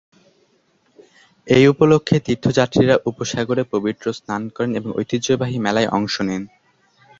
এই 1.47 1.63
উপলক্ষে 1.67 2.15
তীর্থযাত্রীরা 2.25 2.95
উপসাগরে 3.05 3.63
পবিত্র 3.73 4.05
স্নান 4.13 4.41
করেন 4.55 4.71
এবং 4.75 4.89
ঐতিহ্যবাহী 4.99 5.57
মেলায় 5.65 5.91
অংশ 5.97 6.15
নেন। 6.21 6.43